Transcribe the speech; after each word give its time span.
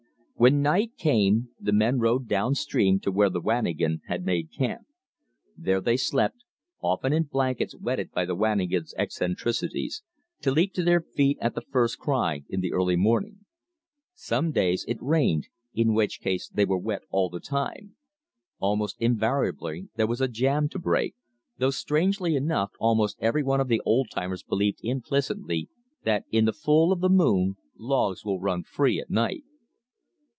When 0.37 0.63
night 0.63 0.97
came 0.97 1.49
the 1.59 1.71
men 1.71 1.99
rode 1.99 2.27
down 2.27 2.55
stream 2.55 2.99
to 3.01 3.11
where 3.11 3.29
the 3.29 3.39
wanigan 3.39 4.01
had 4.07 4.25
made 4.25 4.51
camp. 4.51 4.87
There 5.55 5.79
they 5.79 5.97
slept, 5.97 6.43
often 6.81 7.13
in 7.13 7.25
blankets 7.25 7.75
wetted 7.75 8.09
by 8.11 8.25
the 8.25 8.33
wanigan's 8.33 8.95
eccentricities, 8.97 10.01
to 10.41 10.49
leap 10.49 10.73
to 10.73 10.83
their 10.83 10.99
feet 10.99 11.37
at 11.41 11.53
the 11.53 11.61
first 11.61 11.99
cry 11.99 12.41
in 12.49 12.63
early 12.73 12.95
morning. 12.95 13.45
Some 14.15 14.51
days 14.51 14.83
it 14.87 14.97
rained, 14.99 15.47
in 15.75 15.93
which 15.93 16.19
case 16.21 16.49
they 16.49 16.65
were 16.65 16.75
wet 16.75 17.03
all 17.11 17.29
the 17.29 17.39
time. 17.39 17.95
Almost 18.57 18.99
invariably 18.99 19.89
there 19.95 20.07
was 20.07 20.21
a 20.21 20.27
jam 20.27 20.67
to 20.69 20.79
break, 20.79 21.13
though 21.59 21.69
strangely 21.69 22.35
enough 22.35 22.71
almost 22.79 23.19
every 23.21 23.43
one 23.43 23.61
of 23.61 23.67
the 23.67 23.81
old 23.85 24.09
timers 24.09 24.41
believed 24.41 24.79
implicitly 24.81 25.69
that 26.03 26.25
"in 26.31 26.45
the 26.45 26.51
full 26.53 26.91
of 26.91 26.99
the 26.99 27.09
moon 27.09 27.57
logs 27.77 28.25
will 28.25 28.39
run 28.41 28.63
free 28.63 28.99
at 28.99 29.11
night." 29.11 29.43